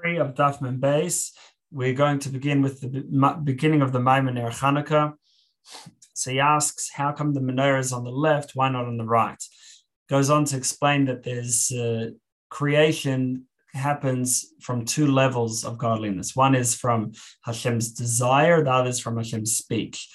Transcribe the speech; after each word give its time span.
three 0.00 0.18
of 0.18 0.34
Daf 0.34 0.60
Beis. 0.80 1.30
We're 1.70 1.94
going 1.94 2.18
to 2.20 2.28
begin 2.28 2.62
with 2.62 2.80
the 2.80 3.40
beginning 3.42 3.82
of 3.82 3.92
the 3.92 3.98
maamar 3.98 4.50
Hanukkah. 4.50 5.14
So 6.14 6.30
he 6.30 6.40
asks, 6.40 6.90
how 6.92 7.12
come 7.12 7.34
the 7.34 7.40
menorah 7.40 7.80
is 7.80 7.92
on 7.92 8.04
the 8.04 8.10
left? 8.10 8.52
Why 8.54 8.68
not 8.68 8.86
on 8.86 8.96
the 8.96 9.04
right? 9.04 9.42
Goes 10.08 10.30
on 10.30 10.44
to 10.46 10.56
explain 10.56 11.06
that 11.06 11.22
there's 11.22 11.72
uh, 11.72 12.10
creation 12.50 13.46
happens 13.72 14.52
from 14.60 14.84
two 14.84 15.08
levels 15.08 15.64
of 15.64 15.78
godliness. 15.78 16.36
One 16.36 16.54
is 16.54 16.74
from 16.74 17.12
Hashem's 17.44 17.92
desire, 17.92 18.62
the 18.62 18.70
other 18.70 18.90
is 18.90 19.00
from 19.00 19.16
Hashem's 19.16 19.56
speech. 19.56 20.08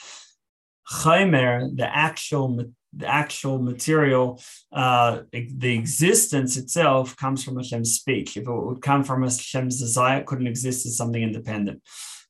Chaimer, 0.90 1.76
the 1.76 1.94
actual 1.94 2.66
the 2.94 3.08
actual 3.08 3.60
material, 3.60 4.42
uh, 4.72 5.22
the 5.32 5.74
existence 5.74 6.58
itself 6.58 7.16
comes 7.16 7.44
from 7.44 7.58
Hashem's 7.58 7.96
speech. 7.96 8.36
If 8.36 8.48
it 8.48 8.52
would 8.52 8.82
come 8.82 9.04
from 9.04 9.24
Hashem's 9.24 9.80
desire, 9.80 10.20
it 10.20 10.26
couldn't 10.26 10.48
exist 10.48 10.86
as 10.86 10.98
something 10.98 11.22
independent. 11.22 11.82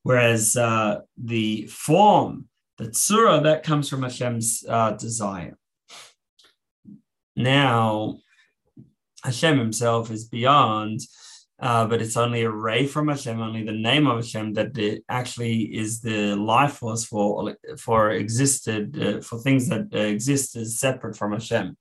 Whereas 0.03 0.55
uh, 0.57 0.99
the 1.17 1.67
form, 1.67 2.45
the 2.77 2.85
tzura, 2.85 3.43
that 3.43 3.63
comes 3.63 3.89
from 3.89 4.03
Hashem's 4.03 4.63
uh, 4.67 4.91
desire. 4.91 5.57
Now, 7.35 8.19
Hashem 9.23 9.57
himself 9.57 10.11
is 10.11 10.25
beyond 10.25 11.01
uh, 11.61 11.85
but 11.85 12.01
it's 12.01 12.15
only 12.15 12.43
a 12.43 12.49
ray 12.49 12.87
from 12.87 13.09
Hashem, 13.09 13.41
only 13.41 13.63
the 13.63 13.73
name 13.73 14.07
of 14.07 14.17
Hashem 14.17 14.53
that 14.53 15.01
actually 15.09 15.63
is 15.63 15.99
the 15.99 16.35
life 16.35 16.73
force 16.73 17.05
for 17.05 17.55
for 17.77 18.11
existed 18.11 19.01
uh, 19.01 19.21
for 19.21 19.39
things 19.39 19.67
that 19.67 19.87
uh, 19.93 19.97
exist 19.97 20.55
as 20.55 20.79
separate 20.79 21.17
from 21.17 21.33
Hashem. 21.33 21.77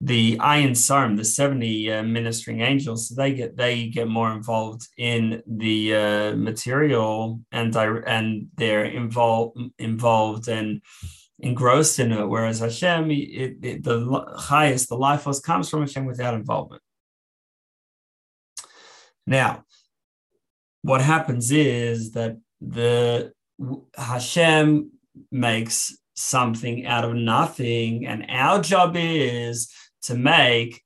The 0.00 0.36
Ayin 0.38 0.72
Sarim, 0.72 1.16
the 1.16 1.24
seventy 1.24 1.92
uh, 1.92 2.02
ministering 2.02 2.62
angels, 2.62 3.10
they 3.10 3.34
get 3.34 3.56
they 3.56 3.88
get 3.88 4.08
more 4.08 4.32
involved 4.32 4.88
in 4.96 5.42
the 5.46 5.94
uh, 5.94 6.36
material 6.36 7.40
and 7.52 7.76
and 7.76 8.48
they're 8.56 8.86
involved 8.86 9.58
involved 9.78 10.48
and 10.48 10.80
engrossed 11.40 11.98
in 11.98 12.12
it. 12.12 12.26
Whereas 12.26 12.60
Hashem, 12.60 13.10
it, 13.10 13.56
it, 13.62 13.84
the 13.84 14.24
highest, 14.36 14.88
the 14.88 14.96
life 14.96 15.22
force 15.22 15.40
comes 15.40 15.68
from 15.68 15.80
Hashem 15.80 16.06
without 16.06 16.34
involvement. 16.34 16.82
Now, 19.26 19.64
what 20.82 21.00
happens 21.00 21.50
is 21.50 22.12
that 22.12 22.36
the 22.60 23.32
Hashem 23.96 24.90
makes 25.30 25.96
something 26.14 26.86
out 26.86 27.04
of 27.04 27.14
nothing, 27.14 28.06
and 28.06 28.26
our 28.28 28.60
job 28.60 28.96
is 28.96 29.72
to 30.02 30.14
make 30.14 30.82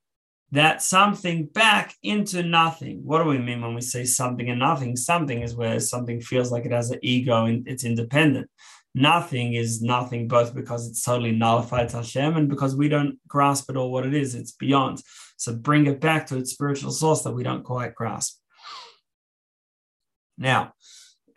that 0.52 0.82
something 0.82 1.46
back 1.46 1.94
into 2.02 2.42
nothing. 2.42 3.00
What 3.04 3.22
do 3.22 3.28
we 3.28 3.38
mean 3.38 3.60
when 3.60 3.74
we 3.74 3.82
say 3.82 4.04
something 4.04 4.48
and 4.48 4.60
nothing? 4.60 4.96
Something 4.96 5.42
is 5.42 5.54
where 5.54 5.78
something 5.80 6.20
feels 6.20 6.50
like 6.50 6.64
it 6.64 6.72
has 6.72 6.90
an 6.90 7.00
ego 7.02 7.44
and 7.44 7.68
it's 7.68 7.84
independent. 7.84 8.48
Nothing 8.94 9.54
is 9.54 9.82
nothing, 9.82 10.28
both 10.28 10.54
because 10.54 10.88
it's 10.88 11.02
totally 11.02 11.32
nullified 11.32 11.90
to 11.90 11.98
Hashem 11.98 12.36
and 12.36 12.48
because 12.48 12.74
we 12.74 12.88
don't 12.88 13.18
grasp 13.28 13.70
it 13.70 13.76
all 13.76 13.92
what 13.92 14.06
it 14.06 14.14
is. 14.14 14.34
It's 14.34 14.52
beyond. 14.52 15.02
So 15.36 15.54
bring 15.54 15.86
it 15.86 16.00
back 16.00 16.26
to 16.28 16.36
its 16.36 16.52
spiritual 16.52 16.90
source 16.90 17.22
that 17.22 17.32
we 17.32 17.42
don't 17.42 17.62
quite 17.62 17.94
grasp. 17.94 18.38
Now, 20.36 20.72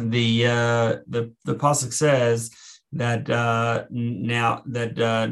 the 0.00 0.46
uh, 0.46 0.96
the 1.06 1.32
the 1.44 1.54
pasuk 1.54 1.92
says 1.92 2.50
that 2.92 3.28
uh, 3.28 3.84
now 3.90 4.62
that 4.66 4.98
uh, 4.98 5.28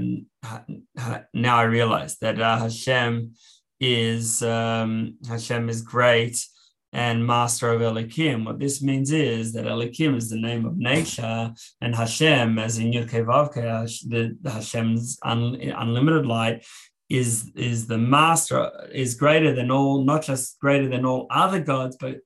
now 1.32 1.56
I 1.56 1.62
realize 1.62 2.16
that 2.18 2.40
uh, 2.40 2.58
Hashem 2.58 3.32
is 3.80 4.42
um, 4.42 5.16
Hashem 5.28 5.68
is 5.68 5.82
great 5.82 6.44
and 6.92 7.26
master 7.26 7.70
of 7.70 7.80
Elokim. 7.80 8.44
What 8.44 8.58
this 8.58 8.82
means 8.82 9.12
is 9.12 9.52
that 9.52 9.66
Elokim 9.66 10.16
is 10.16 10.30
the 10.30 10.40
name 10.40 10.64
of 10.64 10.76
nature, 10.76 11.52
and 11.80 11.94
Hashem, 11.94 12.58
as 12.58 12.78
in 12.78 12.92
Yud 12.92 13.10
the, 13.10 14.36
the 14.40 14.50
Hashem's 14.50 15.18
un, 15.22 15.54
unlimited 15.54 16.26
light, 16.26 16.64
is 17.08 17.52
is 17.54 17.86
the 17.86 17.98
master 17.98 18.88
is 18.92 19.14
greater 19.14 19.54
than 19.54 19.70
all 19.70 20.02
not 20.04 20.22
just 20.22 20.58
greater 20.58 20.88
than 20.88 21.04
all 21.04 21.26
other 21.30 21.60
gods 21.60 21.96
but 22.00 22.16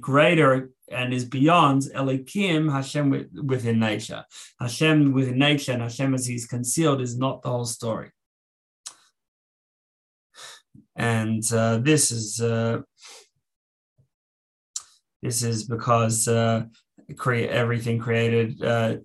greater 0.00 0.70
and 0.90 1.14
is 1.14 1.24
beyond 1.24 1.82
Elokim 1.94 2.70
Hashem 2.70 3.28
within 3.46 3.78
nature 3.78 4.24
Hashem 4.58 5.12
within 5.12 5.38
nature 5.38 5.72
and 5.72 5.82
Hashem 5.82 6.12
as 6.14 6.26
he's 6.26 6.46
concealed 6.46 7.00
is 7.00 7.16
not 7.16 7.42
the 7.42 7.50
whole 7.50 7.66
story 7.66 8.10
and 10.96 11.42
uh, 11.52 11.78
this 11.78 12.10
is 12.10 12.40
uh, 12.40 12.80
this 15.26 15.42
is 15.42 15.64
because 15.64 16.28
uh, 16.28 16.62
create 17.16 17.50
everything 17.50 17.98
created 17.98 18.62
uh, 18.62 18.96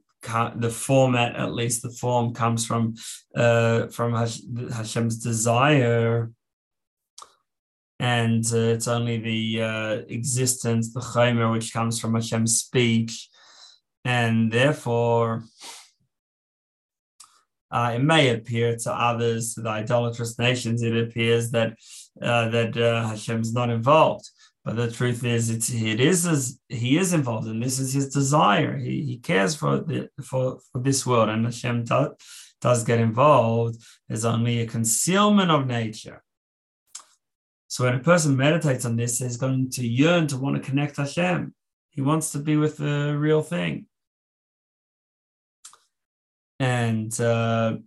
the 0.56 0.70
format, 0.70 1.36
at 1.36 1.52
least 1.52 1.82
the 1.82 1.90
form, 1.90 2.32
comes 2.32 2.64
from 2.64 2.94
uh, 3.36 3.88
from 3.88 4.14
Hashem's 4.14 5.18
desire, 5.18 6.32
and 8.00 8.46
uh, 8.54 8.74
it's 8.76 8.88
only 8.88 9.18
the 9.18 9.64
uh, 9.64 9.94
existence, 10.10 10.94
the 10.94 11.00
chaimer, 11.00 11.52
which 11.52 11.74
comes 11.74 12.00
from 12.00 12.14
Hashem's 12.14 12.58
speech, 12.58 13.30
and 14.06 14.52
therefore. 14.52 15.44
Uh, 17.74 17.94
it 17.96 18.04
may 18.04 18.28
appear 18.28 18.76
to 18.76 18.92
others, 18.92 19.54
to 19.54 19.62
the 19.62 19.70
idolatrous 19.70 20.38
nations, 20.38 20.84
it 20.84 20.94
appears 20.94 21.52
that 21.52 21.72
uh, 22.22 22.50
that 22.50 22.76
uh, 22.76 23.08
Hashem's 23.08 23.54
not 23.54 23.70
involved. 23.70 24.30
But 24.64 24.76
the 24.76 24.92
truth 24.92 25.24
is, 25.24 25.50
it's 25.50 25.72
it 25.72 26.00
is 26.00 26.28
as 26.28 26.60
he 26.70 26.98
is 26.98 27.14
involved, 27.14 27.48
and 27.48 27.64
this 27.64 27.80
is 27.80 27.94
his 27.94 28.10
desire. 28.10 28.78
He, 28.78 29.04
he 29.04 29.18
cares 29.18 29.56
for 29.56 29.80
the 29.80 30.10
for, 30.24 30.60
for 30.72 30.82
this 30.82 31.04
world, 31.06 31.30
and 31.30 31.46
Hashem 31.46 31.86
does, 31.86 32.10
does 32.62 32.84
get 32.84 33.00
involved. 33.00 33.78
There's 34.08 34.26
only 34.26 34.62
a 34.62 34.68
concealment 34.68 35.50
of 35.50 35.66
nature. 35.66 36.24
So 37.70 37.86
when 37.86 37.96
a 37.96 38.00
person 38.00 38.38
meditates 38.38 38.86
on 38.86 38.98
this, 38.98 39.18
he's 39.18 39.38
going 39.38 39.72
to 39.72 39.88
yearn 39.88 40.28
to 40.28 40.38
want 40.38 40.58
to 40.58 40.70
connect 40.70 40.98
Hashem. 40.98 41.56
He 41.90 42.02
wants 42.02 42.32
to 42.34 42.40
be 42.40 42.56
with 42.56 42.78
the 42.78 43.18
real 43.18 43.42
thing, 43.42 43.88
and 46.60 47.20
uh, 47.20 47.78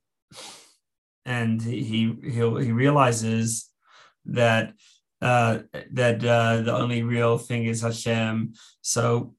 and 1.24 1.62
he 1.62 2.16
he 2.20 2.32
he 2.32 2.72
realizes 2.72 3.70
that 4.24 4.72
uh, 5.22 5.60
that 5.92 6.24
uh, 6.24 6.60
the 6.62 6.74
only 6.74 7.02
real 7.02 7.38
thing 7.38 7.64
is 7.64 7.82
Hashem. 7.82 8.54
So, 8.82 9.34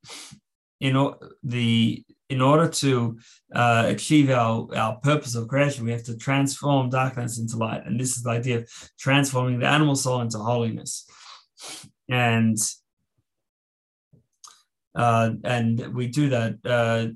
you 0.79 0.93
know, 0.93 1.17
the 1.43 2.03
in 2.29 2.41
order 2.41 2.67
to 2.67 3.19
uh, 3.53 3.83
achieve 3.87 4.29
our, 4.31 4.67
our 4.75 4.95
purpose 4.97 5.35
of 5.35 5.47
creation, 5.47 5.85
we 5.85 5.91
have 5.91 6.03
to 6.03 6.17
transform 6.17 6.89
darkness 6.89 7.37
into 7.37 7.57
light. 7.57 7.85
And 7.85 7.99
this 7.99 8.17
is 8.17 8.23
the 8.23 8.31
idea 8.31 8.59
of 8.59 8.91
transforming 8.97 9.59
the 9.59 9.67
animal 9.67 9.95
soul 9.95 10.21
into 10.21 10.39
holiness. 10.39 11.07
And 12.09 12.57
uh, 14.95 15.31
and 15.43 15.93
we 15.93 16.07
do 16.07 16.29
that 16.29 16.57
uh, 16.65 17.07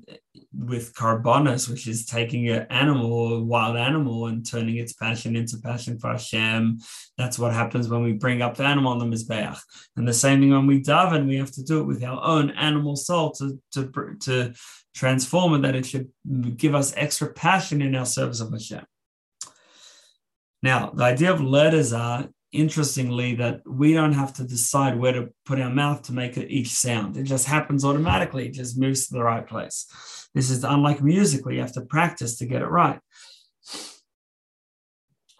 with 0.52 0.94
karbonos, 0.94 1.68
which 1.68 1.86
is 1.86 2.04
taking 2.04 2.48
an 2.48 2.66
animal, 2.70 3.34
a 3.34 3.42
wild 3.42 3.76
animal, 3.76 4.26
and 4.26 4.44
turning 4.44 4.76
its 4.76 4.92
passion 4.92 5.36
into 5.36 5.58
passion 5.58 5.98
for 5.98 6.10
Hashem. 6.10 6.78
That's 7.16 7.38
what 7.38 7.54
happens 7.54 7.88
when 7.88 8.02
we 8.02 8.12
bring 8.12 8.42
up 8.42 8.56
the 8.56 8.64
animal 8.64 8.92
on 8.92 8.98
the 8.98 9.04
mizbeach. 9.04 9.58
And 9.96 10.06
the 10.06 10.12
same 10.12 10.40
thing 10.40 10.50
when 10.50 10.66
we 10.66 10.82
daven, 10.82 11.26
we 11.26 11.36
have 11.36 11.52
to 11.52 11.62
do 11.62 11.80
it 11.80 11.86
with 11.86 12.02
our 12.04 12.22
own 12.22 12.50
animal 12.50 12.96
soul 12.96 13.32
to 13.32 13.60
to 13.72 13.90
to 14.22 14.52
transform 14.94 15.54
it, 15.54 15.62
that 15.62 15.76
it 15.76 15.86
should 15.86 16.08
give 16.56 16.74
us 16.74 16.92
extra 16.96 17.32
passion 17.32 17.80
in 17.80 17.94
our 17.94 18.06
service 18.06 18.40
of 18.40 18.52
Hashem. 18.52 18.84
Now, 20.62 20.90
the 20.90 21.04
idea 21.04 21.32
of 21.32 21.40
letters 21.40 21.92
are 21.92 22.28
interestingly 22.52 23.34
that 23.36 23.60
we 23.66 23.92
don't 23.92 24.12
have 24.12 24.34
to 24.34 24.44
decide 24.44 24.98
where 24.98 25.12
to 25.12 25.28
put 25.44 25.60
our 25.60 25.70
mouth 25.70 26.02
to 26.02 26.12
make 26.12 26.36
each 26.36 26.70
sound. 26.70 27.16
It 27.16 27.24
just 27.24 27.46
happens 27.46 27.84
automatically. 27.84 28.46
It 28.46 28.54
just 28.54 28.78
moves 28.78 29.06
to 29.06 29.14
the 29.14 29.22
right 29.22 29.46
place. 29.46 29.86
This 30.34 30.50
is 30.50 30.64
unlike 30.64 31.02
music 31.02 31.44
where 31.44 31.54
you 31.54 31.60
have 31.60 31.74
to 31.74 31.82
practice 31.82 32.38
to 32.38 32.46
get 32.46 32.62
it 32.62 32.66
right. 32.66 33.00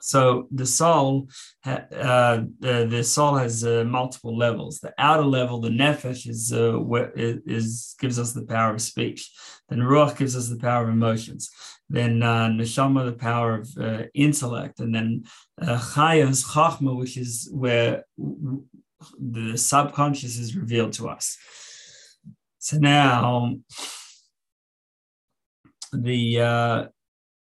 So 0.00 0.48
the 0.50 0.66
soul, 0.66 1.28
uh, 1.64 2.42
the, 2.58 2.86
the 2.88 3.04
soul 3.04 3.34
has 3.36 3.64
uh, 3.64 3.84
multiple 3.86 4.36
levels. 4.36 4.80
The 4.80 4.94
outer 4.98 5.24
level, 5.24 5.60
the 5.60 5.70
nefesh, 5.70 6.28
is, 6.28 6.52
uh, 6.52 6.80
is 7.14 7.94
gives 8.00 8.18
us 8.18 8.32
the 8.32 8.46
power 8.46 8.74
of 8.74 8.82
speech. 8.82 9.30
Then 9.68 9.80
ruach 9.80 10.16
gives 10.16 10.36
us 10.36 10.48
the 10.48 10.58
power 10.58 10.84
of 10.84 10.90
emotions. 10.90 11.50
Then 11.88 12.22
uh, 12.22 12.48
neshama, 12.48 13.04
the 13.04 13.12
power 13.12 13.56
of 13.60 13.68
uh, 13.78 14.04
intellect, 14.14 14.80
and 14.80 14.94
then 14.94 15.24
uh, 15.60 15.78
chayos, 15.78 16.44
chachma, 16.44 16.96
which 16.96 17.16
is 17.16 17.48
where 17.52 18.04
the 19.18 19.56
subconscious 19.56 20.38
is 20.38 20.56
revealed 20.56 20.92
to 20.94 21.08
us. 21.08 21.36
So 22.58 22.78
now 22.78 23.56
the 25.92 26.40
uh, 26.40 26.84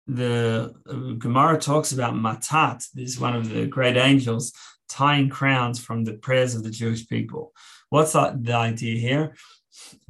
the 0.06 0.74
Gemara 1.18 1.58
talks 1.58 1.92
about 1.92 2.14
Matat. 2.14 2.86
This 2.94 3.10
is 3.10 3.20
one 3.20 3.34
of 3.34 3.50
the 3.50 3.66
great 3.66 3.96
angels 3.96 4.52
tying 4.88 5.28
crowns 5.28 5.78
from 5.78 6.04
the 6.04 6.14
prayers 6.14 6.54
of 6.54 6.62
the 6.62 6.70
Jewish 6.70 7.08
people. 7.08 7.52
What's 7.90 8.12
the, 8.12 8.38
the 8.40 8.54
idea 8.54 8.98
here? 8.98 9.34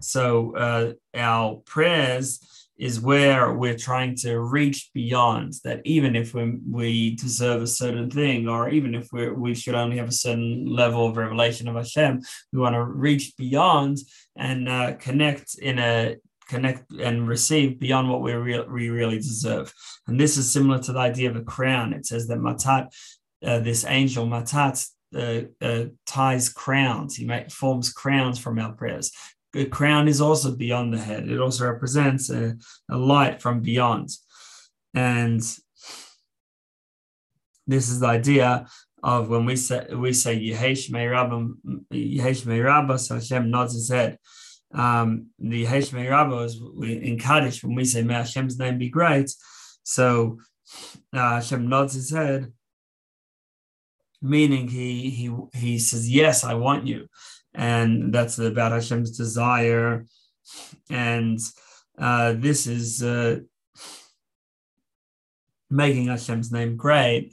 So 0.00 0.54
uh, 0.56 0.93
our 1.14 1.56
prayers 1.66 2.40
is 2.78 3.00
where 3.00 3.54
we're 3.54 3.76
trying 3.76 4.14
to 4.14 4.38
reach 4.38 4.90
beyond 4.93 5.54
that 5.64 5.81
even 5.84 6.14
if 6.14 6.34
we, 6.34 6.58
we 6.70 7.16
deserve 7.16 7.62
a 7.62 7.66
certain 7.66 8.10
thing 8.10 8.49
or 8.49 8.69
even 8.69 8.94
if 8.94 9.08
we 9.12 9.31
we 9.31 9.54
should 9.54 9.75
only 9.75 9.96
have 9.96 10.08
a 10.08 10.12
certain 10.12 10.66
level 10.66 11.06
of 11.06 11.16
revelation 11.16 11.69
of 11.69 11.75
Hashem 11.75 12.20
we 12.52 12.58
want 12.58 12.75
to 12.75 12.84
reach 12.84 13.34
beyond 13.38 13.99
and 14.37 14.69
uh, 14.69 14.92
connect 14.96 15.58
in 15.58 15.78
a 15.78 16.16
connect 16.48 16.90
and 16.93 17.28
receive 17.28 17.78
beyond 17.78 18.08
what 18.08 18.22
we, 18.22 18.32
re- 18.32 18.66
we 18.69 18.88
really 18.88 19.16
deserve 19.19 19.72
and 20.06 20.19
this 20.19 20.37
is 20.37 20.52
similar 20.52 20.78
to 20.78 20.93
the 20.93 20.98
idea 20.98 21.28
of 21.28 21.37
a 21.37 21.43
crown 21.43 21.93
it 21.93 22.06
says 22.06 22.26
that 22.26 22.38
matat 22.38 22.88
uh, 23.44 23.58
this 23.60 23.84
angel 23.87 24.26
matat 24.26 24.88
uh, 25.14 25.43
uh, 25.64 25.84
ties 26.04 26.48
crowns 26.48 27.16
he 27.16 27.25
make, 27.25 27.50
forms 27.50 27.93
crowns 27.93 28.38
from 28.38 28.58
our 28.58 28.72
prayers 28.72 29.12
the 29.56 29.64
crown 29.64 30.06
is 30.06 30.20
also 30.20 30.54
beyond 30.54 30.93
the 30.93 30.98
head. 30.98 31.28
It 31.28 31.40
also 31.40 31.64
represents 31.64 32.31
a, 32.31 32.56
a 32.90 32.96
light 32.96 33.40
from 33.40 33.60
beyond. 33.60 34.10
And 34.94 35.40
this 37.66 37.88
is 37.88 38.00
the 38.00 38.06
idea 38.06 38.66
of 39.02 39.28
when 39.28 39.44
we 39.44 39.56
say 39.56 39.87
we 39.94 40.12
say 40.12 40.38
Yehei 40.38 40.72
Shmei 40.72 41.10
Rabba, 41.10 41.49
Yehesh 41.92 42.44
Meirabba, 42.44 42.99
so 42.99 43.14
Hashem 43.14 43.50
nods 43.50 43.75
his 43.75 43.88
head. 43.88 44.19
Um, 44.76 45.31
the 45.38 45.64
Yehei 45.64 45.78
Shmei 45.78 46.11
Rabba 46.11 46.37
is 46.43 46.61
in 46.82 47.19
Kaddish 47.19 47.64
when 47.64 47.75
we 47.75 47.84
say 47.84 48.02
May 48.02 48.14
Hashem's 48.14 48.58
name 48.58 48.78
be 48.78 48.88
great. 48.88 49.34
So 49.82 50.38
uh, 51.12 51.37
Hashem 51.37 51.69
nods 51.69 51.94
his 51.94 52.11
head, 52.11 52.52
meaning 54.20 54.69
he 54.69 55.11
he 55.11 55.34
he 55.55 55.78
says, 55.78 56.08
Yes, 56.08 56.44
I 56.44 56.55
want 56.55 56.87
you 56.87 57.08
and 57.56 58.12
that's 58.12 58.38
about 58.38 58.73
Hashem's 58.73 59.17
desire. 59.17 60.05
And 60.90 61.40
uh, 61.99 62.34
this 62.37 62.67
is 62.67 63.02
uh, 63.02 63.40
making 65.70 66.08
Hashem's 66.08 66.52
name 66.52 66.76
great. 66.76 67.32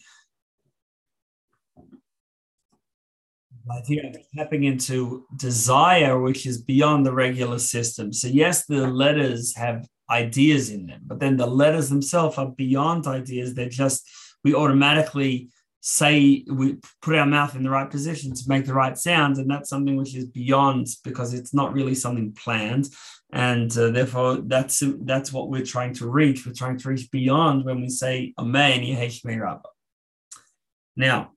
Idea 3.71 4.07
of 4.07 4.17
tapping 4.35 4.63
into 4.63 5.25
desire, 5.37 6.19
which 6.19 6.45
is 6.45 6.61
beyond 6.61 7.05
the 7.05 7.13
regular 7.13 7.59
system. 7.59 8.11
So, 8.13 8.27
yes, 8.27 8.65
the 8.65 8.87
letters 8.87 9.55
have 9.55 9.87
ideas 10.09 10.69
in 10.69 10.87
them, 10.87 11.01
but 11.05 11.19
then 11.19 11.37
the 11.37 11.47
letters 11.47 11.89
themselves 11.89 12.37
are 12.37 12.51
beyond 12.51 13.07
ideas. 13.07 13.53
They're 13.53 13.69
just, 13.69 14.07
we 14.43 14.53
automatically 14.53 15.49
say 15.85 16.45
we 16.47 16.77
put 17.01 17.15
our 17.15 17.25
mouth 17.25 17.57
in 17.57 17.63
the 17.63 17.69
right 17.69 17.89
position 17.89 18.33
to 18.33 18.43
make 18.47 18.65
the 18.65 18.73
right 18.73 18.97
sounds 18.97 19.37
and 19.37 19.51
that's 19.51 19.69
something 19.69 19.97
which 19.97 20.15
is 20.15 20.25
beyond 20.25 20.87
because 21.03 21.33
it's 21.33 21.53
not 21.53 21.73
really 21.73 21.93
something 21.93 22.31
planned 22.31 22.87
and 23.33 23.77
uh, 23.77 23.89
therefore 23.89 24.37
that's 24.45 24.81
that's 25.01 25.33
what 25.33 25.49
we're 25.49 25.65
trying 25.65 25.93
to 25.93 26.07
reach 26.07 26.45
we're 26.45 26.53
trying 26.53 26.77
to 26.77 26.87
reach 26.87 27.11
beyond 27.11 27.65
when 27.65 27.81
we 27.81 27.89
say 27.89 28.33
amen 28.39 28.81
rabba 29.25 29.67
now 30.95 31.33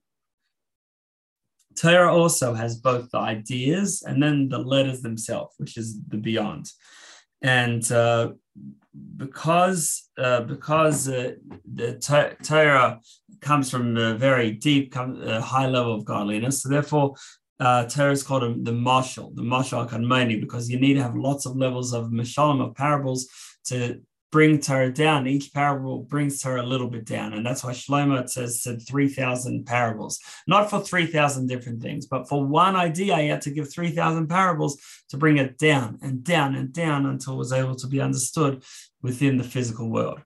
Torah 1.78 2.14
also 2.14 2.55
has 2.55 2.76
both 2.76 3.11
the 3.11 3.19
ideas 3.19 4.02
and 4.06 4.23
then 4.23 4.49
the 4.49 4.58
letters 4.58 5.02
themselves, 5.02 5.55
which 5.58 5.76
is 5.76 5.99
the 6.08 6.17
beyond. 6.17 6.70
And 7.43 7.90
uh, 7.93 8.32
because 9.17 10.08
uh, 10.19 10.40
because 10.43 11.08
uh, 11.08 11.32
the 11.75 12.34
Torah 12.43 13.00
comes 13.40 13.70
from 13.70 13.96
a 13.96 14.14
very 14.14 14.52
deep, 14.52 14.96
uh, 14.96 15.40
high 15.40 15.67
level 15.67 15.94
of 15.94 16.05
godliness, 16.05 16.62
so 16.62 16.69
therefore 16.69 17.14
uh, 17.61 17.84
Torah 17.87 18.12
is 18.12 18.22
called 18.22 18.64
the 18.64 18.72
mashal, 18.72 19.34
the 19.34 19.43
mashal 19.43 19.88
kadmoni, 19.88 20.40
because 20.40 20.70
you 20.70 20.81
need 20.81 20.94
to 20.94 21.02
have 21.02 21.14
lots 21.14 21.46
of 21.46 21.56
levels 21.56 21.93
of 21.93 22.06
mashalim 22.06 22.67
of 22.67 22.75
parables 22.75 23.29
to 23.67 24.00
bring 24.37 24.61
Torah 24.61 24.93
down. 24.93 25.27
Each 25.27 25.50
parable 25.50 26.00
brings 26.00 26.43
Torah 26.43 26.61
a 26.61 26.62
little 26.62 26.91
bit 26.91 27.06
down. 27.06 27.33
And 27.33 27.47
that's 27.47 27.65
why 27.65 27.73
Shlomo 27.73 28.21
it 28.21 28.29
says 28.29 28.62
said 28.62 28.87
3,000 28.87 29.65
parables, 29.65 30.21
not 30.47 30.69
for 30.69 30.79
3,000 30.79 31.47
different 31.47 31.81
things, 31.81 32.05
but 32.05 32.29
for 32.29 32.44
one 32.44 32.77
idea, 32.77 33.17
he 33.17 33.29
had 33.29 33.41
to 33.41 33.50
give 33.50 33.73
3,000 33.73 34.27
parables 34.27 34.77
to 35.09 35.17
bring 35.17 35.38
it 35.38 35.56
down 35.56 35.99
and 36.03 36.23
down 36.23 36.55
and 36.55 36.71
down 36.71 37.06
until 37.06 37.33
it 37.33 37.38
was 37.38 37.50
able 37.55 37.77
to 37.77 37.87
be 37.87 37.99
understood 37.99 38.62
within 39.00 39.38
the 39.38 39.43
physical 39.43 39.88
world. 39.88 40.21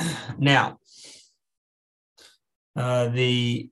Now, 0.38 0.80
uh, 2.74 3.06
the 3.10 3.70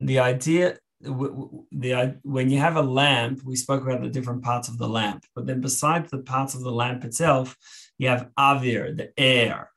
the 0.00 0.20
idea 0.20 0.78
the 1.00 2.18
when 2.22 2.50
you 2.50 2.58
have 2.58 2.76
a 2.76 2.82
lamp, 2.82 3.42
we 3.44 3.56
spoke 3.56 3.82
about 3.82 4.02
the 4.02 4.08
different 4.08 4.42
parts 4.42 4.68
of 4.68 4.78
the 4.78 4.88
lamp, 4.88 5.24
but 5.34 5.46
then 5.46 5.60
besides 5.60 6.10
the 6.10 6.18
parts 6.18 6.54
of 6.54 6.62
the 6.62 6.70
lamp 6.70 7.04
itself, 7.04 7.56
you 7.98 8.08
have 8.08 8.30
avir, 8.38 8.96
the 8.96 9.12
air. 9.18 9.70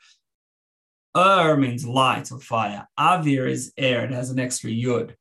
Ur 1.18 1.58
means 1.58 1.86
light 1.86 2.32
or 2.32 2.40
fire. 2.40 2.88
Avir 2.98 3.50
is 3.50 3.74
air; 3.78 4.06
it 4.06 4.12
has 4.12 4.30
an 4.30 4.40
extra 4.40 4.70
yud, 4.70 5.16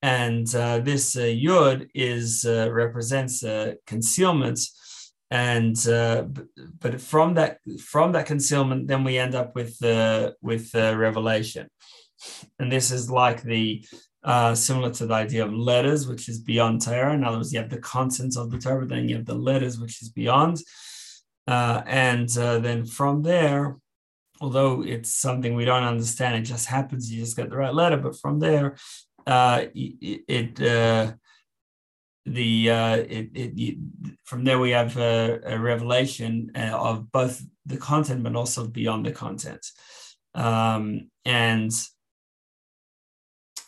and 0.00 0.54
uh, 0.54 0.78
this 0.78 1.16
uh, 1.16 1.20
yud 1.20 1.88
is 1.94 2.44
uh, 2.44 2.70
represents 2.70 3.42
uh, 3.42 3.74
concealment. 3.86 4.60
And 5.30 5.88
uh, 5.88 6.26
but 6.78 7.00
from 7.00 7.34
that 7.34 7.58
from 7.80 8.12
that 8.12 8.26
concealment, 8.26 8.86
then 8.86 9.02
we 9.02 9.16
end 9.16 9.34
up 9.34 9.54
with 9.54 9.82
uh, 9.82 10.32
with 10.42 10.70
the 10.72 10.96
revelation, 10.96 11.68
and 12.58 12.70
this 12.70 12.90
is 12.90 13.10
like 13.10 13.42
the 13.42 13.82
uh, 14.24 14.54
similar 14.54 14.90
to 14.90 15.06
the 15.06 15.14
idea 15.14 15.44
of 15.44 15.52
letters, 15.52 16.06
which 16.06 16.28
is 16.28 16.38
beyond 16.38 16.82
Torah. 16.82 17.14
In 17.14 17.24
other 17.24 17.38
words, 17.38 17.52
you 17.52 17.58
have 17.58 17.70
the 17.70 17.78
contents 17.78 18.36
of 18.36 18.50
the 18.50 18.58
Torah, 18.58 18.80
but 18.80 18.88
then 18.88 19.08
you 19.08 19.16
have 19.16 19.26
the 19.26 19.34
letters, 19.34 19.78
which 19.78 20.02
is 20.02 20.08
beyond. 20.08 20.58
Uh, 21.46 21.82
and 21.86 22.36
uh, 22.38 22.58
then 22.58 22.86
from 22.86 23.22
there, 23.22 23.76
although 24.40 24.82
it's 24.82 25.12
something 25.12 25.54
we 25.54 25.64
don't 25.64 25.82
understand, 25.82 26.36
it 26.36 26.42
just 26.42 26.66
happens, 26.66 27.10
you 27.10 27.20
just 27.20 27.36
get 27.36 27.50
the 27.50 27.56
right 27.56 27.74
letter. 27.74 27.96
But 27.96 28.18
from 28.18 28.38
there, 28.38 28.76
uh, 29.26 29.66
it, 29.74 30.22
it 30.28 30.62
uh, 30.62 31.12
the 32.26 32.70
uh, 32.70 32.96
it, 32.96 33.30
it, 33.34 33.78
from 34.24 34.44
there 34.44 34.58
we 34.58 34.70
have 34.70 34.96
a, 34.96 35.40
a 35.44 35.58
revelation 35.58 36.52
of 36.54 37.10
both 37.10 37.42
the 37.66 37.76
content 37.76 38.22
but 38.22 38.36
also 38.36 38.66
beyond 38.66 39.06
the 39.06 39.12
content 39.12 39.64
um, 40.34 41.10
and 41.24 41.72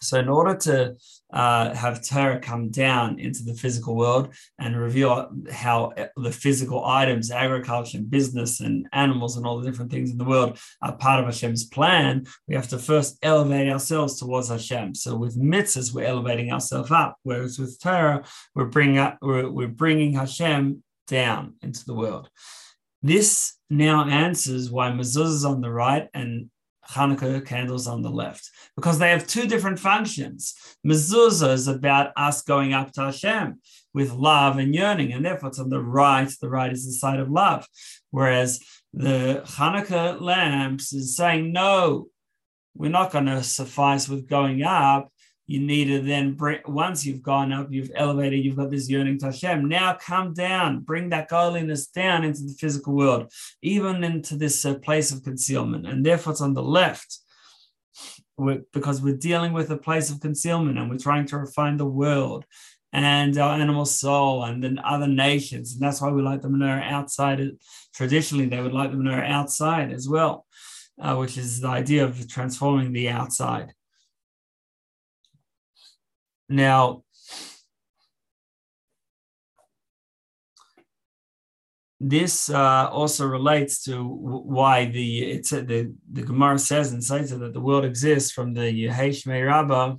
so, 0.04 0.18
in 0.18 0.28
order 0.28 0.56
to 0.56 0.96
uh, 1.32 1.74
have 1.74 2.06
Torah 2.06 2.38
come 2.38 2.70
down 2.70 3.18
into 3.18 3.42
the 3.42 3.54
physical 3.54 3.96
world 3.96 4.34
and 4.58 4.78
reveal 4.78 5.30
how 5.50 5.92
the 6.16 6.30
physical 6.30 6.84
items, 6.84 7.30
agriculture, 7.30 7.98
and 7.98 8.10
business, 8.10 8.60
and 8.60 8.86
animals, 8.92 9.36
and 9.36 9.46
all 9.46 9.58
the 9.58 9.68
different 9.68 9.90
things 9.90 10.10
in 10.10 10.18
the 10.18 10.24
world 10.24 10.58
are 10.82 10.96
part 10.96 11.20
of 11.20 11.26
Hashem's 11.26 11.64
plan, 11.64 12.24
we 12.46 12.54
have 12.54 12.68
to 12.68 12.78
first 12.78 13.18
elevate 13.22 13.68
ourselves 13.68 14.18
towards 14.18 14.48
Hashem. 14.48 14.94
So, 14.94 15.16
with 15.16 15.40
mitzvahs, 15.40 15.94
we're 15.94 16.06
elevating 16.06 16.52
ourselves 16.52 16.90
up, 16.90 17.16
whereas 17.22 17.58
with 17.58 17.80
Torah, 17.80 18.24
we're 18.54 18.66
bringing 18.66 18.98
up, 18.98 19.18
we're, 19.22 19.48
we're 19.48 19.68
bringing 19.68 20.12
Hashem 20.12 20.82
down 21.06 21.54
into 21.62 21.84
the 21.84 21.94
world. 21.94 22.28
This 23.02 23.54
now 23.68 24.08
answers 24.08 24.70
why 24.70 24.90
mezuzah 24.90 25.26
is 25.26 25.44
on 25.44 25.60
the 25.60 25.70
right 25.70 26.08
and 26.14 26.48
Hanukkah 26.90 27.44
candles 27.46 27.86
on 27.86 28.02
the 28.02 28.10
left 28.10 28.50
because 28.76 28.98
they 28.98 29.10
have 29.10 29.26
two 29.26 29.46
different 29.46 29.78
functions. 29.78 30.54
Mezuzah 30.86 31.52
is 31.52 31.68
about 31.68 32.12
us 32.16 32.42
going 32.42 32.72
up 32.72 32.92
to 32.92 33.02
Hashem 33.02 33.60
with 33.92 34.12
love 34.12 34.58
and 34.58 34.74
yearning, 34.74 35.12
and 35.12 35.24
therefore 35.24 35.48
it's 35.48 35.58
on 35.58 35.70
the 35.70 35.80
right. 35.80 36.30
The 36.40 36.48
right 36.48 36.72
is 36.72 36.86
the 36.86 36.92
side 36.92 37.20
of 37.20 37.30
love. 37.30 37.66
Whereas 38.10 38.60
the 38.92 39.42
Hanukkah 39.46 40.20
lamps 40.20 40.92
is 40.92 41.16
saying, 41.16 41.52
no, 41.52 42.08
we're 42.74 42.90
not 42.90 43.12
going 43.12 43.26
to 43.26 43.42
suffice 43.42 44.08
with 44.08 44.28
going 44.28 44.62
up 44.62 45.12
you 45.46 45.60
need 45.60 45.86
to 45.86 46.00
then 46.00 46.34
bring, 46.34 46.60
once 46.66 47.04
you've 47.04 47.22
gone 47.22 47.52
up, 47.52 47.68
you've 47.70 47.90
elevated, 47.94 48.44
you've 48.44 48.56
got 48.56 48.70
this 48.70 48.88
yearning 48.88 49.18
to 49.18 49.26
Hashem. 49.26 49.68
Now 49.68 49.96
come 50.00 50.32
down, 50.32 50.80
bring 50.80 51.10
that 51.10 51.28
godliness 51.28 51.86
down 51.86 52.24
into 52.24 52.42
the 52.42 52.54
physical 52.58 52.94
world, 52.94 53.30
even 53.60 54.02
into 54.04 54.36
this 54.36 54.64
uh, 54.64 54.74
place 54.74 55.12
of 55.12 55.22
concealment. 55.22 55.86
And 55.86 56.04
therefore, 56.04 56.32
it's 56.32 56.40
on 56.40 56.54
the 56.54 56.62
left. 56.62 57.18
We're, 58.36 58.62
because 58.72 59.00
we're 59.00 59.16
dealing 59.16 59.52
with 59.52 59.70
a 59.70 59.76
place 59.76 60.10
of 60.10 60.20
concealment 60.20 60.76
and 60.76 60.90
we're 60.90 60.98
trying 60.98 61.26
to 61.26 61.38
refine 61.38 61.76
the 61.76 61.86
world 61.86 62.44
and 62.92 63.36
our 63.38 63.54
animal 63.54 63.84
soul 63.84 64.44
and 64.44 64.64
then 64.64 64.80
other 64.82 65.06
nations. 65.06 65.72
And 65.72 65.82
that's 65.82 66.00
why 66.00 66.10
we 66.10 66.22
like 66.22 66.42
the 66.42 66.48
menorah 66.48 66.90
outside. 66.90 67.40
Traditionally, 67.94 68.46
they 68.46 68.60
would 68.60 68.72
like 68.72 68.90
the 68.90 68.96
menorah 68.96 69.28
outside 69.30 69.92
as 69.92 70.08
well, 70.08 70.46
uh, 71.00 71.16
which 71.16 71.36
is 71.36 71.60
the 71.60 71.68
idea 71.68 72.04
of 72.04 72.28
transforming 72.28 72.92
the 72.92 73.08
outside. 73.10 73.72
Now, 76.48 77.04
this 82.00 82.50
uh, 82.50 82.88
also 82.90 83.26
relates 83.26 83.82
to 83.84 84.04
why 84.04 84.86
the 84.86 85.24
it's 85.24 85.50
the 85.50 85.94
the 86.12 86.22
Gemara 86.22 86.58
says 86.58 86.92
in 86.92 87.00
Sotah 87.00 87.38
that 87.38 87.54
the 87.54 87.60
world 87.60 87.84
exists 87.84 88.30
from 88.30 88.52
the 88.52 88.60
Yehesh 88.60 89.26
Rabbah 89.26 89.96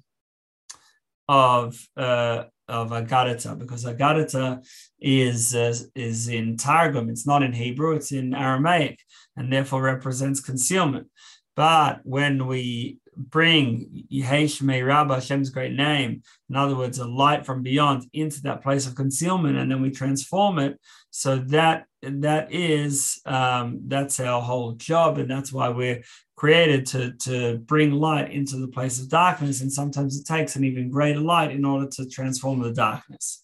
of 1.28 1.88
uh, 1.98 2.44
of 2.68 2.90
Agadata 2.92 3.58
because 3.58 3.86
Agadata 3.86 4.64
is 5.00 5.56
uh, 5.56 5.76
is 5.96 6.28
in 6.28 6.58
Targum. 6.58 7.10
It's 7.10 7.26
not 7.26 7.42
in 7.42 7.54
Hebrew. 7.54 7.96
It's 7.96 8.12
in 8.12 8.36
Aramaic, 8.36 9.00
and 9.36 9.52
therefore 9.52 9.82
represents 9.82 10.40
concealment. 10.40 11.08
But 11.56 12.02
when 12.04 12.48
we 12.48 13.00
bring 13.18 14.06
Yehesh 14.12 14.62
Rabbah, 14.62 15.16
Hashem's 15.16 15.50
great 15.50 15.74
name, 15.74 16.22
in 16.50 16.56
other 16.56 16.76
words, 16.76 17.00
a 17.00 17.06
light 17.06 17.46
from 17.46 17.62
beyond 17.62 18.06
into 18.14 18.42
that 18.44 18.64
place 18.64 18.88
of 18.88 18.96
concealment, 18.96 19.58
and 19.58 19.72
then 19.72 19.82
we 19.82 19.92
transform 19.92 20.60
it. 20.60 20.80
So 21.10 21.38
that 21.38 21.86
that 22.02 22.54
is 22.54 23.22
um, 23.26 23.82
that's 23.88 24.20
our 24.20 24.42
whole 24.42 24.74
job, 24.74 25.18
and 25.18 25.30
that's 25.30 25.52
why 25.52 25.70
we're 25.70 26.04
created 26.36 26.86
to 26.88 27.14
to 27.14 27.58
bring 27.60 27.92
light 27.92 28.32
into 28.32 28.58
the 28.58 28.68
place 28.68 29.00
of 29.00 29.10
darkness. 29.10 29.62
And 29.62 29.72
sometimes 29.72 30.20
it 30.20 30.26
takes 30.26 30.56
an 30.56 30.64
even 30.64 30.90
greater 30.90 31.22
light 31.22 31.52
in 31.52 31.66
order 31.66 31.88
to 31.94 32.08
transform 32.08 32.62
the 32.62 32.74
darkness. 32.74 33.42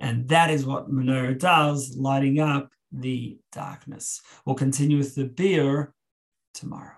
And 0.00 0.28
that 0.28 0.50
is 0.50 0.64
what 0.64 0.90
menorah 0.90 1.38
does, 1.38 1.96
lighting 1.96 2.38
up 2.38 2.70
the 2.92 3.38
darkness. 3.52 4.20
We'll 4.44 4.54
continue 4.54 4.98
with 4.98 5.14
the 5.14 5.24
biur 5.24 5.88
tomorrow. 6.54 6.97